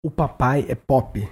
[0.00, 1.28] O Papai é Pop.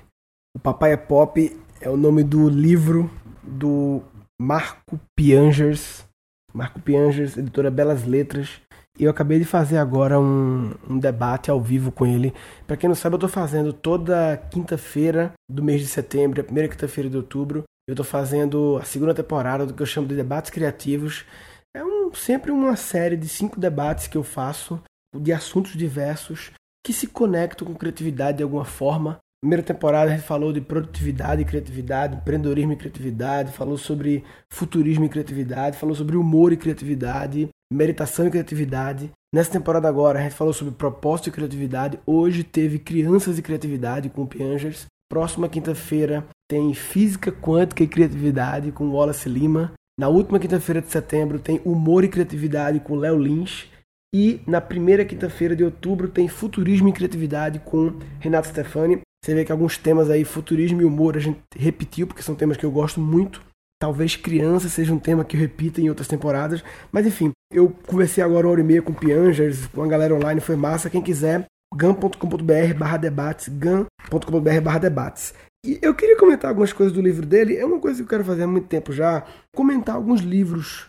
[0.57, 3.09] O Papai é Pop é o nome do livro
[3.41, 4.03] do
[4.41, 6.05] Marco Piangers.
[6.53, 8.61] Marco Piangers, editora Belas Letras.
[8.99, 12.35] E eu acabei de fazer agora um, um debate ao vivo com ele.
[12.67, 16.69] Para quem não sabe, eu estou fazendo toda quinta-feira do mês de setembro, a primeira
[16.69, 17.63] quinta-feira de outubro.
[17.89, 21.25] Eu estou fazendo a segunda temporada do que eu chamo de debates criativos.
[21.73, 24.83] É um, sempre uma série de cinco debates que eu faço
[25.15, 26.51] de assuntos diversos
[26.87, 29.19] que se conectam com criatividade de alguma forma.
[29.43, 35.05] Primeira temporada a gente falou de produtividade e criatividade, empreendedorismo e criatividade, falou sobre futurismo
[35.05, 39.11] e criatividade, falou sobre humor e criatividade, meditação e criatividade.
[39.35, 41.99] Nessa temporada agora a gente falou sobre propósito e criatividade.
[42.07, 44.87] Hoje teve crianças e criatividade com o Piangers.
[45.11, 49.73] Próxima quinta-feira tem física quântica e criatividade com Wallace Lima.
[49.99, 53.75] Na última quinta-feira de setembro tem humor e criatividade com Léo Lynch.
[54.19, 59.01] E na primeira quinta-feira de outubro tem Futurismo e Criatividade com Renato Stefani.
[59.23, 62.57] Você vê que alguns temas aí, futurismo e humor, a gente repetiu, porque são temas
[62.57, 63.43] que eu gosto muito.
[63.79, 66.65] Talvez criança seja um tema que eu repita em outras temporadas.
[66.91, 70.41] Mas enfim, eu conversei agora uma hora e meia com Piangers, com a galera online,
[70.41, 70.89] foi massa.
[70.89, 75.35] Quem quiser, gan.com.br barra debates, gan.com.br barra debates.
[75.63, 77.59] E eu queria comentar algumas coisas do livro dele.
[77.59, 79.27] É uma coisa que eu quero fazer há muito tempo já.
[79.55, 80.87] Comentar alguns livros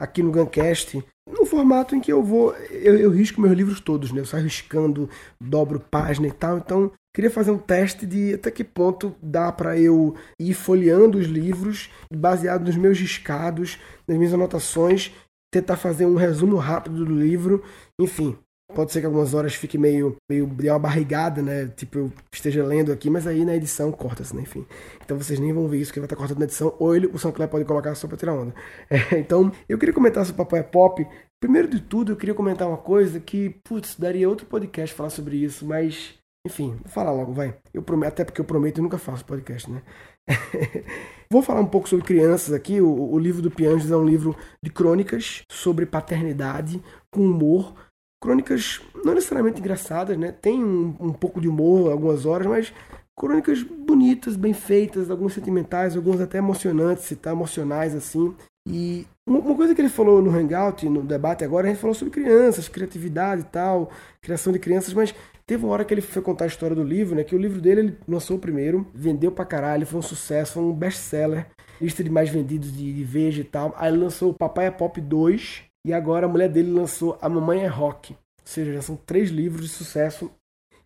[0.00, 1.04] aqui no Guncast,
[1.50, 4.20] formato em que eu vou, eu, eu, risco meus livros todos, né?
[4.20, 6.58] Eu saio riscando, dobro página e tal.
[6.58, 11.26] Então, queria fazer um teste de até que ponto dá para eu ir folheando os
[11.26, 15.12] livros, baseado nos meus riscados, nas minhas anotações,
[15.52, 17.62] tentar fazer um resumo rápido do livro,
[18.00, 18.38] enfim,
[18.74, 21.66] Pode ser que algumas horas fique meio, meio dê uma barrigada, né?
[21.76, 24.42] Tipo, eu esteja lendo aqui, mas aí na edição corta-se, né?
[24.42, 24.66] Enfim.
[25.04, 27.18] Então vocês nem vão ver isso, que vai estar cortado na edição, ou ele, o
[27.18, 28.54] SoundCloud pode colocar só pra tirar onda.
[28.90, 31.06] É, então, eu queria comentar sobre o Papai é Pop.
[31.40, 35.36] Primeiro de tudo, eu queria comentar uma coisa que, putz, daria outro podcast falar sobre
[35.36, 36.14] isso, mas,
[36.46, 37.56] enfim, vou falar logo, vai.
[37.72, 39.82] Eu prometo, até porque eu prometo e nunca faço podcast, né?
[41.32, 42.80] Vou falar um pouco sobre crianças aqui.
[42.80, 47.74] O, o livro do Pianges é um livro de crônicas sobre paternidade, com humor
[48.20, 50.32] crônicas não necessariamente engraçadas, né?
[50.32, 52.72] Tem um, um pouco de humor algumas horas, mas
[53.16, 58.34] crônicas bonitas, bem feitas, algumas sentimentais, algumas até emocionantes, se tá emocionais assim.
[58.68, 62.12] E uma coisa que ele falou no Hangout, no debate agora, a gente falou sobre
[62.12, 65.14] crianças, criatividade e tal, criação de crianças, mas
[65.46, 67.24] teve uma hora que ele foi contar a história do livro, né?
[67.24, 70.62] Que o livro dele ele lançou o primeiro, vendeu pra caralho, foi um sucesso, foi
[70.62, 71.46] um best-seller,
[71.80, 73.74] lista de mais vendidos de, de Veja e tal.
[73.76, 77.62] Aí lançou o Papai é Pop 2, e agora a mulher dele lançou A Mamãe
[77.62, 78.12] é Rock.
[78.12, 80.30] Ou seja, já são três livros de sucesso.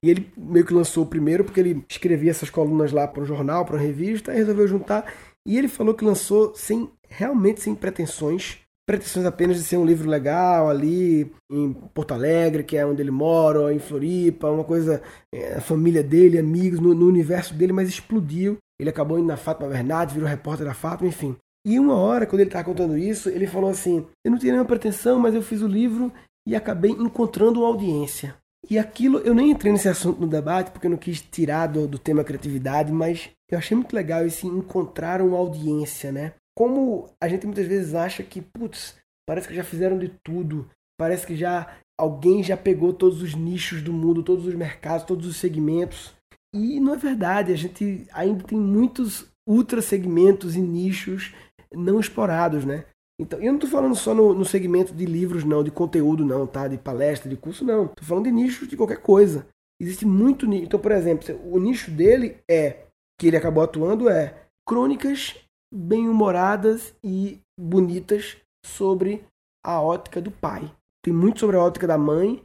[0.03, 3.27] E ele meio que lançou o primeiro porque ele escrevia essas colunas lá para um
[3.27, 5.13] jornal, para uma revista, e resolveu juntar.
[5.47, 8.59] E ele falou que lançou sem realmente sem pretensões.
[8.87, 13.11] Pretensões apenas de ser um livro legal ali em Porto Alegre, que é onde ele
[13.11, 15.03] mora, em Floripa, uma coisa,
[15.35, 18.59] é, a família dele, amigos, no, no universo dele, mas explodiu.
[18.79, 21.35] Ele acabou indo na Fátima Bernardes, virou repórter da Fátima, enfim.
[21.67, 24.69] E uma hora, quando ele estava contando isso, ele falou assim: Eu não tinha nenhuma
[24.69, 26.13] pretensão, mas eu fiz o livro
[26.47, 28.37] e acabei encontrando uma audiência.
[28.69, 31.87] E aquilo, eu nem entrei nesse assunto no debate, porque eu não quis tirar do,
[31.87, 36.33] do tema criatividade, mas eu achei muito legal esse encontrar uma audiência, né?
[36.57, 38.95] Como a gente muitas vezes acha que, putz,
[39.27, 43.83] parece que já fizeram de tudo, parece que já alguém já pegou todos os nichos
[43.83, 46.15] do mundo, todos os mercados, todos os segmentos.
[46.55, 51.35] E não é verdade, a gente ainda tem muitos ultra segmentos e nichos
[51.77, 52.85] não explorados, né?
[53.21, 56.47] Então, eu não estou falando só no, no, segmento de livros, não, de conteúdo, não,
[56.47, 56.67] tá?
[56.67, 57.87] De palestra, de curso, não.
[57.87, 59.47] Estou falando de nichos de qualquer coisa.
[59.81, 60.65] Existe muito nicho.
[60.65, 62.87] Então, por exemplo, o nicho dele é,
[63.19, 65.37] que ele acabou atuando, é crônicas
[65.73, 69.25] bem-humoradas e bonitas sobre
[69.65, 70.71] a ótica do pai.
[71.05, 72.45] Tem muito sobre a ótica da mãe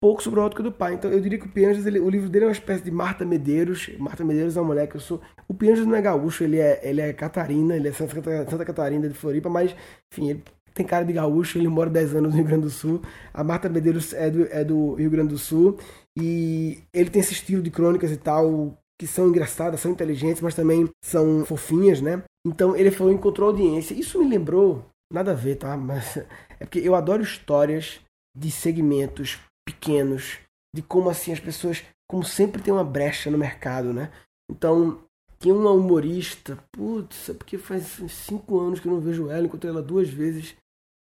[0.00, 0.94] pouco sobre a ótica do pai.
[0.94, 3.24] Então eu diria que o Pianges, ele, o livro dele é uma espécie de Marta
[3.24, 3.90] Medeiros.
[3.98, 5.20] Marta Medeiros é uma mulher que eu sou.
[5.48, 8.14] O Pianges não é gaúcho, ele é, ele é Catarina, ele é Santa,
[8.50, 9.74] Santa Catarina de Floripa, mas,
[10.12, 10.42] enfim, ele
[10.74, 13.00] tem cara de gaúcho, ele mora 10 anos no Rio Grande do Sul.
[13.32, 15.78] A Marta Medeiros é do, é do Rio Grande do Sul.
[16.18, 20.54] E ele tem esse estilo de crônicas e tal, que são engraçadas, são inteligentes, mas
[20.54, 22.22] também são fofinhas, né?
[22.46, 23.94] Então ele falou encontrou audiência.
[23.94, 25.76] Isso me lembrou, nada a ver, tá?
[25.76, 26.18] Mas
[26.60, 28.00] é porque eu adoro histórias
[28.36, 30.38] de segmentos pequenos,
[30.74, 34.12] de como assim as pessoas, como sempre tem uma brecha no mercado, né?
[34.50, 35.02] Então,
[35.38, 39.70] tem uma humorista, putz, é porque faz cinco anos que eu não vejo ela, encontrei
[39.70, 40.56] ela duas vezes.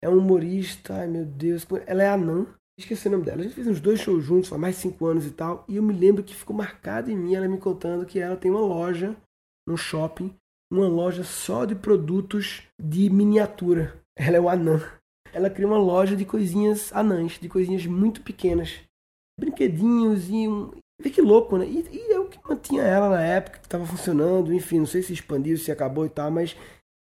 [0.03, 2.47] É um humorista, ai meu Deus, ela é anã,
[2.79, 3.41] esqueci o nome dela.
[3.41, 5.83] A gente fez uns dois shows juntos há mais cinco anos e tal, e eu
[5.83, 9.17] me lembro que ficou marcado em mim ela me contando que ela tem uma loja
[9.67, 10.35] no shopping,
[10.71, 14.01] uma loja só de produtos de miniatura.
[14.17, 14.81] Ela é o anã
[15.32, 18.81] ela cria uma loja de coisinhas anãs, de coisinhas muito pequenas.
[19.38, 20.71] Brinquedinhos e um...
[21.03, 21.67] Vê que louco, né?
[21.67, 25.03] E, e é o que mantinha ela na época, que estava funcionando, enfim, não sei
[25.03, 26.55] se expandiu, se acabou e tal, mas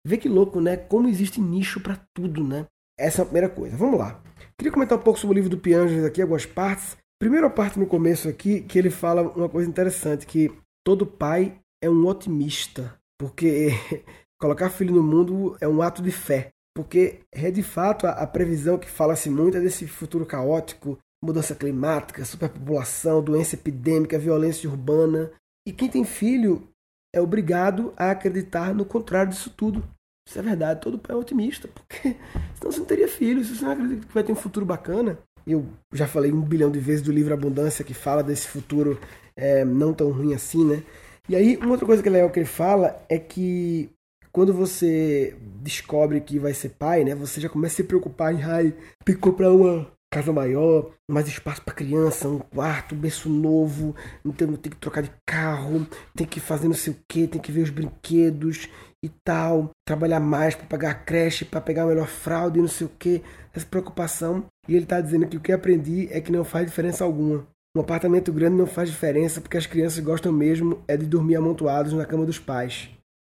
[0.07, 0.77] vê que louco, né?
[0.77, 2.67] Como existe nicho para tudo, né?
[2.99, 3.77] Essa é a primeira coisa.
[3.77, 4.21] Vamos lá.
[4.57, 6.97] Queria comentar um pouco sobre o livro do Pianges aqui, algumas partes.
[7.21, 10.53] Primeira parte no começo aqui, que ele fala uma coisa interessante, que
[10.85, 13.71] todo pai é um otimista, porque
[14.41, 16.51] colocar filho no mundo é um ato de fé.
[16.79, 21.53] Porque é de fato a, a previsão que fala-se muito é desse futuro caótico, mudança
[21.53, 25.33] climática, superpopulação, doença epidêmica, violência urbana.
[25.67, 26.69] E quem tem filho
[27.13, 29.83] é obrigado a acreditar no contrário disso tudo.
[30.29, 32.15] Isso é verdade, todo pai é otimista, porque
[32.55, 35.19] senão você não teria filho, se você não acredita que vai ter um futuro bacana.
[35.45, 39.01] Eu já falei um bilhão de vezes do livro Abundância, que fala desse futuro
[39.35, 40.85] é, não tão ruim assim, né?
[41.29, 43.91] E aí, uma outra coisa que é legal que ele fala é que
[44.39, 47.13] quando você descobre que vai ser pai, né?
[47.13, 48.73] Você já começa a se preocupar em, ai,
[49.05, 53.97] tem que comprar uma casa maior, mais espaço para criança, um quarto, um berço novo,
[54.25, 57.51] então tem que trocar de carro, tem que fazer não sei o que, tem que
[57.51, 58.69] ver os brinquedos
[59.05, 62.69] e tal, trabalhar mais para pagar a creche, para pegar a melhor fralda e não
[62.69, 63.21] sei o que,
[63.53, 64.45] essa preocupação.
[64.69, 67.45] E ele está dizendo que o que aprendi é que não faz diferença alguma.
[67.77, 71.93] Um apartamento grande não faz diferença porque as crianças gostam mesmo é de dormir amontoados
[71.93, 72.89] na cama dos pais.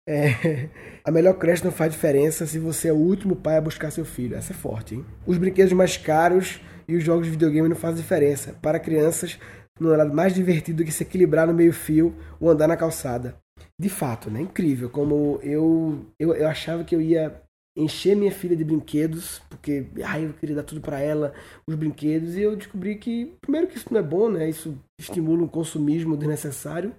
[0.08, 0.70] É,
[1.04, 4.06] a melhor creche não faz diferença se você é o último pai a buscar seu
[4.06, 4.36] filho.
[4.36, 5.06] Essa é forte, hein?
[5.26, 8.54] Os brinquedos mais caros e os jogos de videogame não fazem diferença.
[8.62, 9.40] Para crianças,
[9.80, 13.38] não é nada mais divertido do que se equilibrar no meio-fio ou andar na calçada.
[13.80, 14.42] De fato, né?
[14.42, 14.90] Incrível.
[14.90, 17.42] Como eu, eu, eu achava que eu ia
[17.76, 21.34] encher minha filha de brinquedos, porque ai, eu queria dar tudo para ela,
[21.68, 24.48] os brinquedos, e eu descobri que, primeiro, que isso não é bom, né?
[24.48, 26.94] Isso estimula um consumismo desnecessário.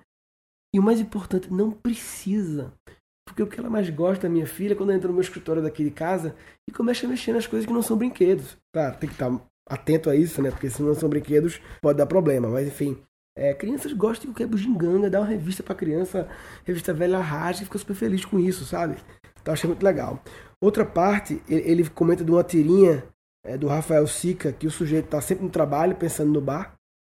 [0.74, 2.72] E o mais importante, não precisa.
[3.24, 5.84] Porque o que ela mais gosta, minha filha, é quando entra no meu escritório daqui
[5.84, 6.34] de casa
[6.68, 8.56] e começa a mexer nas coisas que não são brinquedos.
[8.74, 9.30] Claro, tem que estar
[9.68, 10.50] atento a isso, né?
[10.50, 12.48] Porque se não são brinquedos, pode dar problema.
[12.48, 12.98] Mas enfim,
[13.38, 16.28] é, crianças gostam que é bugiganga, dá uma revista para criança,
[16.64, 18.96] revista velha rasga e fica super feliz com isso, sabe?
[19.40, 20.20] Então achei muito legal.
[20.60, 23.04] Outra parte, ele, comenta de uma tirinha
[23.44, 26.74] é, do Rafael Sica, que o sujeito está sempre no trabalho, pensando no bar.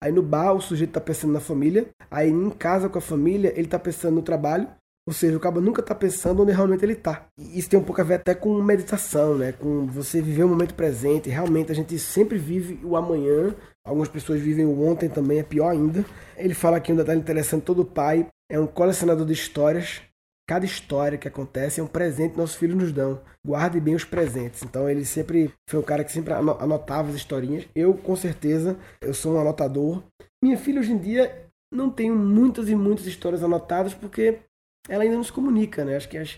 [0.06, 1.88] Aí no bar o sujeito está pensando na família.
[2.12, 4.68] Aí em casa com a família ele está pensando no trabalho.
[5.08, 7.26] Ou seja, o cabo nunca está pensando onde realmente ele está.
[7.36, 9.52] Isso tem um pouco a ver até com meditação, né?
[9.52, 11.28] Com você viver o momento presente.
[11.28, 13.56] Realmente a gente sempre vive o amanhã.
[13.84, 16.06] Algumas pessoas vivem o ontem também, é pior ainda.
[16.38, 20.04] Ele fala aqui um detalhe interessante: todo pai é um colecionador de histórias
[20.48, 23.20] Cada história que acontece é um presente que nossos filhos nos dão.
[23.46, 24.62] Guarde bem os presentes.
[24.62, 27.68] Então ele sempre foi um cara que sempre anotava as historinhas.
[27.74, 30.04] Eu, com certeza, eu sou um anotador.
[30.44, 34.40] Minha filha hoje em dia não tem muitas e muitas histórias anotadas porque
[34.88, 35.96] ela ainda não se comunica, né?
[35.96, 36.38] Acho que as,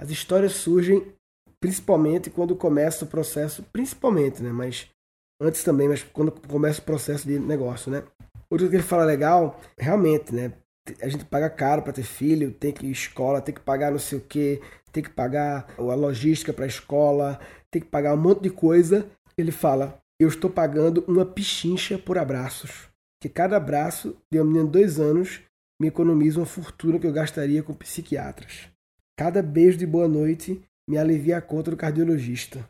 [0.00, 1.14] as histórias surgem
[1.58, 4.52] principalmente quando começa o processo, principalmente, né?
[4.52, 4.90] Mas
[5.40, 8.04] antes também, mas quando começa o processo de negócio, né?
[8.50, 10.52] Outra coisa que ele fala legal, realmente, né?
[11.00, 13.98] A gente paga caro para ter filho, tem que ir escola, tem que pagar não
[13.98, 14.60] sei o que,
[14.92, 17.40] tem que pagar a logística para a escola,
[17.70, 19.06] tem que pagar um monte de coisa.
[19.36, 22.88] Ele fala: Eu estou pagando uma pichincha por abraços.
[23.20, 25.40] Que cada abraço de uma menina de dois anos
[25.80, 28.68] me economiza uma fortuna que eu gastaria com psiquiatras.
[29.18, 32.68] Cada beijo de boa noite me alivia a conta do cardiologista.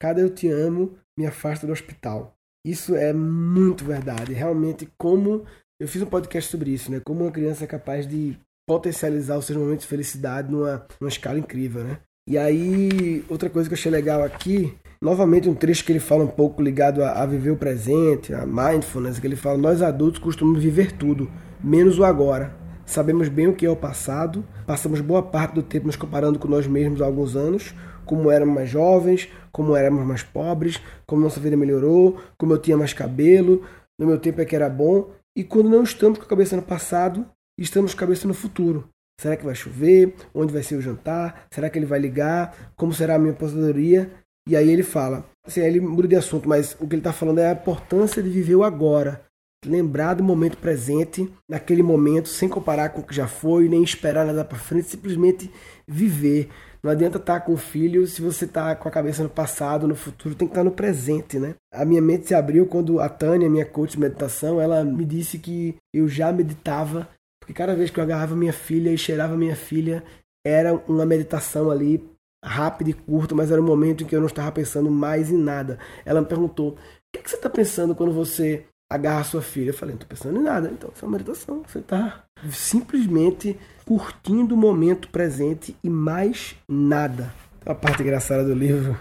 [0.00, 2.36] Cada eu te amo me afasta do hospital.
[2.64, 4.32] Isso é muito verdade.
[4.32, 5.44] Realmente, como
[5.80, 7.00] eu fiz um podcast sobre isso, né?
[7.04, 8.36] Como uma criança é capaz de
[8.66, 11.98] potencializar os seus momentos de felicidade numa, numa escala incrível, né?
[12.28, 16.24] E aí, outra coisa que eu achei legal aqui, novamente um trecho que ele fala
[16.24, 20.20] um pouco ligado a, a viver o presente, a mindfulness, que ele fala: Nós adultos
[20.20, 21.30] costumamos viver tudo,
[21.62, 22.54] menos o agora.
[22.84, 26.48] Sabemos bem o que é o passado, passamos boa parte do tempo nos comparando com
[26.48, 31.38] nós mesmos há alguns anos, como éramos mais jovens, como éramos mais pobres, como nossa
[31.38, 33.62] vida melhorou, como eu tinha mais cabelo,
[33.98, 36.62] no meu tempo é que era bom, e quando não estamos com a cabeça no
[36.62, 37.24] passado,
[37.56, 38.88] estamos com a cabeça no futuro.
[39.20, 40.12] Será que vai chover?
[40.34, 41.46] Onde vai ser o jantar?
[41.48, 42.72] Será que ele vai ligar?
[42.74, 44.10] Como será a minha aposentadoria?
[44.48, 47.38] E aí ele fala, assim, ele muda de assunto, mas o que ele está falando
[47.38, 49.24] é a importância de viver o agora.
[49.66, 54.24] Lembrar do momento presente, naquele momento, sem comparar com o que já foi, nem esperar
[54.24, 55.50] nada para frente, simplesmente
[55.86, 56.48] viver.
[56.82, 59.88] Não adianta estar tá com o filho se você está com a cabeça no passado,
[59.88, 61.56] no futuro, tem que estar tá no presente, né?
[61.72, 65.38] A minha mente se abriu quando a Tânia, minha coach de meditação, ela me disse
[65.38, 67.08] que eu já meditava,
[67.40, 70.04] porque cada vez que eu agarrava minha filha e cheirava minha filha,
[70.46, 72.08] era uma meditação ali
[72.44, 75.36] rápida e curta, mas era um momento em que eu não estava pensando mais em
[75.36, 75.78] nada.
[76.04, 76.76] Ela me perguntou: o
[77.12, 79.70] que, é que você está pensando quando você agarra sua filha.
[79.70, 80.70] Eu falei, não tô pensando em nada.
[80.72, 81.62] Então, isso é uma meditação.
[81.66, 87.32] Você tá simplesmente curtindo o momento presente e mais nada.
[87.66, 88.98] A parte engraçada do livro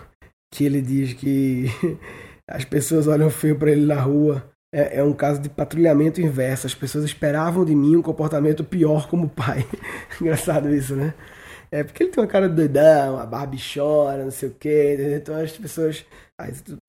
[0.51, 1.65] que ele diz que
[2.47, 6.67] as pessoas olham feio para ele na rua é, é, um caso de patrulhamento inverso.
[6.67, 9.65] As pessoas esperavam de mim um comportamento pior como pai.
[10.19, 11.13] Engraçado isso, né?
[11.71, 15.15] É porque ele tem uma cara de doidão, a barbichona, não sei o quê.
[15.21, 16.05] Então as pessoas.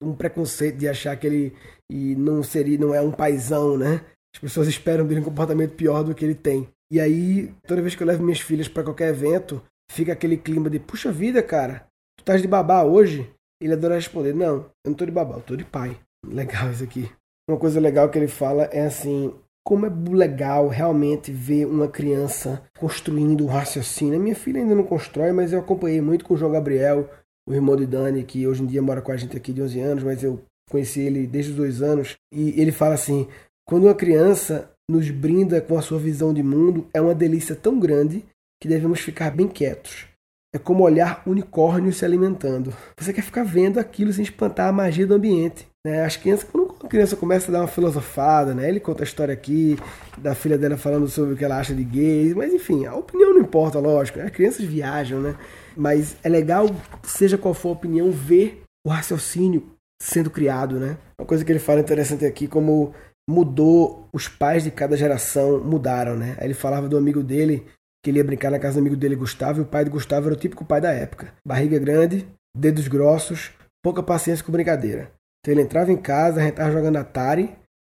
[0.01, 1.53] Um preconceito de achar que ele
[1.91, 4.01] e não seria, não é um paizão, né?
[4.33, 6.67] As pessoas esperam dele um comportamento pior do que ele tem.
[6.91, 10.69] E aí, toda vez que eu levo minhas filhas para qualquer evento, fica aquele clima
[10.69, 11.85] de, puxa vida, cara,
[12.17, 13.29] tu estás de babá hoje?
[13.61, 15.99] Ele adora responder, não, eu não tô de babá, eu tô de pai.
[16.25, 17.09] Legal isso aqui.
[17.49, 19.33] Uma coisa legal que ele fala é assim,
[19.65, 24.19] como é legal realmente ver uma criança construindo um raciocínio.
[24.19, 27.09] A minha filha ainda não constrói, mas eu acompanhei muito com o João Gabriel,
[27.47, 29.79] o irmão de Dani, que hoje em dia mora com a gente aqui de 11
[29.79, 32.15] anos, mas eu conheci ele desde os dois anos.
[32.33, 33.27] E ele fala assim:
[33.67, 37.79] quando uma criança nos brinda com a sua visão de mundo, é uma delícia tão
[37.79, 38.25] grande
[38.61, 40.07] que devemos ficar bem quietos.
[40.53, 42.73] É como olhar unicórnios se alimentando.
[42.99, 45.67] Você quer ficar vendo aquilo sem espantar a magia do ambiente.
[45.85, 46.03] Né?
[46.03, 48.67] As crianças, quando a criança começa a dar uma filosofada, né?
[48.67, 49.77] ele conta a história aqui
[50.17, 53.31] da filha dela falando sobre o que ela acha de gays, mas enfim, a opinião
[53.31, 54.17] não importa, lógico.
[54.17, 54.25] Né?
[54.25, 55.35] As crianças viajam, né?
[55.79, 56.65] Mas é legal,
[57.03, 59.71] seja qual for a opinião, ver o raciocínio
[60.01, 60.97] sendo criado, né?
[61.17, 62.93] Uma coisa que ele fala interessante aqui, como
[63.29, 66.35] mudou, os pais de cada geração mudaram, né?
[66.41, 67.65] Ele falava do amigo dele,
[68.03, 70.25] que ele ia brincar na casa do amigo dele, Gustavo, e o pai de Gustavo
[70.27, 71.33] era o típico pai da época.
[71.47, 75.11] Barriga grande, dedos grossos, pouca paciência com brincadeira.
[75.39, 77.55] Então ele entrava em casa, a gente tava jogando Atari,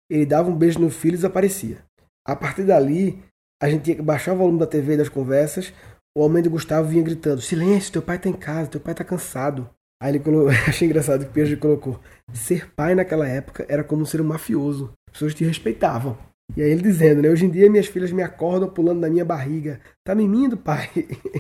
[0.07, 1.79] ele dava um beijo no filho e desaparecia.
[2.27, 3.23] A partir dali,
[3.61, 5.73] a gente tinha que baixar o volume da TV e das conversas,
[6.15, 9.03] o homem de Gustavo vinha gritando, silêncio, teu pai tá em casa, teu pai tá
[9.03, 9.69] cansado.
[10.01, 11.99] Aí ele colocou, achei engraçado que o Pedro colocou,
[12.33, 14.91] ser pai naquela época era como ser um mafioso.
[15.07, 16.17] As pessoas te respeitavam.
[16.55, 17.29] E aí ele dizendo, né?
[17.29, 19.79] Hoje em dia minhas filhas me acordam pulando na minha barriga.
[20.03, 20.89] Tá mimindo, pai?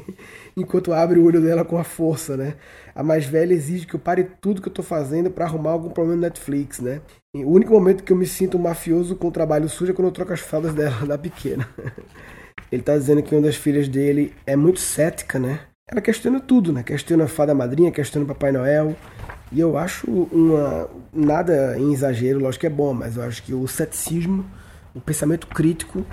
[0.55, 2.55] Enquanto abre o olho dela com a força, né?
[2.95, 5.89] A mais velha exige que eu pare tudo que eu tô fazendo para arrumar algum
[5.89, 7.01] problema no Netflix, né?
[7.35, 10.07] E o único momento que eu me sinto mafioso com o trabalho sujo é quando
[10.07, 11.67] eu troco as fraldas dela, da pequena.
[12.71, 15.59] Ele tá dizendo que uma das filhas dele é muito cética, né?
[15.87, 16.83] Ela questiona tudo, né?
[16.83, 18.95] Questiona a fada madrinha, questiona o Papai Noel.
[19.51, 23.53] E eu acho uma nada em exagero, lógico que é bom, mas eu acho que
[23.53, 24.45] o ceticismo,
[24.95, 26.05] o pensamento crítico,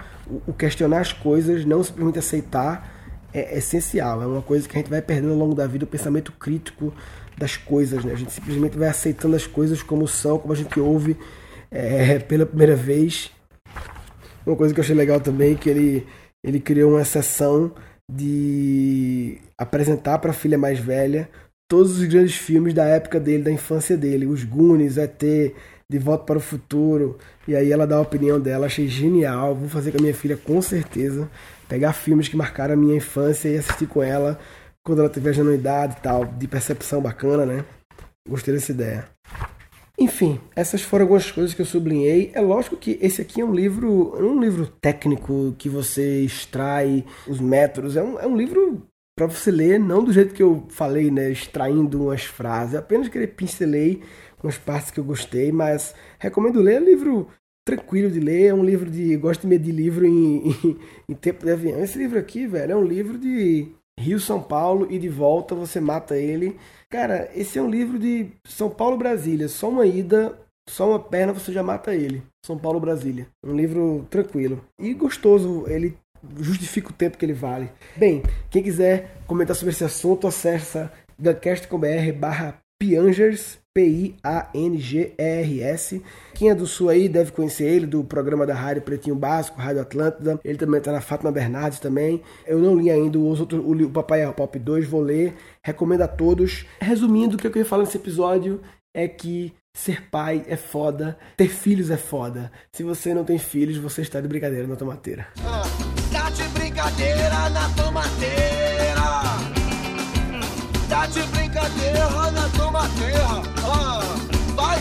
[0.46, 2.92] o questionar as coisas, não simplesmente aceitar,
[3.32, 4.20] é essencial.
[4.20, 6.92] É uma coisa que a gente vai perdendo ao longo da vida, o pensamento crítico
[7.36, 8.12] das coisas, né?
[8.12, 11.16] A gente simplesmente vai aceitando as coisas como são, como a gente ouve
[11.70, 13.30] é, pela primeira vez.
[14.44, 16.06] Uma coisa que eu achei legal também, que ele,
[16.44, 17.72] ele criou uma exceção
[18.10, 21.28] de apresentar para a filha mais velha
[21.68, 25.22] todos os grandes filmes da época dele, da infância dele, os Goonies, ET,
[25.90, 29.68] De Volta para o Futuro, e aí ela dá a opinião dela, achei genial, vou
[29.68, 31.28] fazer com a minha filha com certeza,
[31.68, 34.38] pegar filmes que marcaram a minha infância e assistir com ela
[34.82, 37.64] quando ela tiver anuidade e tal, de percepção bacana, né?
[38.26, 39.06] Gostei dessa ideia.
[39.98, 42.30] Enfim, essas foram algumas coisas que eu sublinhei.
[42.32, 47.04] É lógico que esse aqui é um livro, é um livro técnico que você extrai
[47.26, 47.96] os métodos.
[47.96, 48.86] É um, é um livro
[49.16, 52.76] para você ler, não do jeito que eu falei, né, extraindo umas frases.
[52.76, 54.00] Apenas que pincelei
[54.40, 56.76] umas partes que eu gostei, mas recomendo ler.
[56.76, 57.28] É um livro
[57.66, 59.16] tranquilo de ler, é um livro de.
[59.16, 60.78] Gosto de medir livro em, em,
[61.08, 61.82] em tempo de avião.
[61.82, 65.80] Esse livro aqui, velho, é um livro de Rio, São Paulo e de volta você
[65.80, 66.56] mata ele.
[66.88, 69.48] Cara, esse é um livro de São Paulo, Brasília.
[69.48, 70.38] Só uma ida,
[70.68, 72.22] só uma perna você já mata ele.
[72.46, 73.26] São Paulo, Brasília.
[73.44, 75.64] Um livro tranquilo e gostoso.
[75.66, 75.98] Ele
[76.38, 77.70] justifica o tempo que ele vale.
[77.96, 84.20] Bem, quem quiser comentar sobre esse assunto, acessa gancast.com.br barra Piangers, P-I-A-N-G-E-R-S.
[86.34, 89.82] Quem é do Sul aí deve conhecer ele, do programa da Rádio Pretinho Básico, Rádio
[89.82, 90.38] Atlântida.
[90.44, 92.22] Ele também está na Fátima Bernardes também.
[92.46, 95.34] Eu não li ainda os outros, o, o Papai é Pop 2, vou ler.
[95.62, 96.64] Recomendo a todos.
[96.80, 98.60] Resumindo, o que eu queria falar nesse episódio
[98.94, 102.50] é que ser pai é foda, ter filhos é foda.
[102.72, 105.28] Se você não tem filhos, você está de brincadeira na tomateira.
[105.44, 105.62] Ah,
[106.12, 108.67] tá de brincadeira na tomateira.
[110.98, 113.24] Tá de brincadeira na tomateira.
[113.64, 114.00] Ah,
[114.56, 114.78] vai,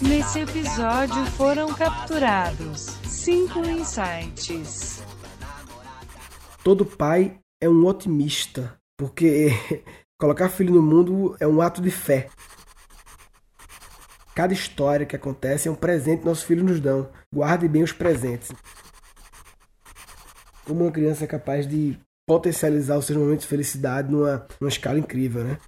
[0.00, 5.02] Nesse episódio foram capturados cinco insights.
[6.62, 9.48] Todo pai é um otimista, porque
[10.20, 12.30] colocar filho no mundo é um ato de fé.
[14.32, 17.10] Cada história que acontece é um presente que nossos filhos nos dão.
[17.34, 18.52] Guarde bem os presentes.
[20.64, 21.98] Como uma criança é capaz de
[22.30, 25.58] potencializar os seus momentos de felicidade numa, numa escala incrível, né?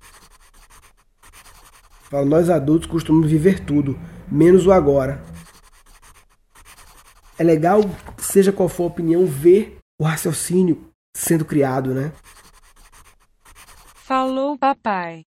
[2.02, 3.98] Falo, nós adultos costumamos viver tudo,
[4.30, 5.20] menos o agora.
[7.36, 7.80] É legal,
[8.16, 12.12] seja qual for a opinião, ver o raciocínio sendo criado, né?
[13.96, 15.24] Falou, papai.